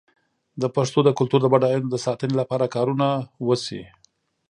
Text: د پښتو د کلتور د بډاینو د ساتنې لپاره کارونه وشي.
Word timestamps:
د 0.61 0.63
پښتو 0.75 0.99
د 1.03 1.09
کلتور 1.17 1.39
د 1.43 1.47
بډاینو 1.53 1.87
د 1.91 1.95
ساتنې 2.05 2.35
لپاره 2.41 2.65
کارونه 2.75 3.07
وشي. 3.47 3.81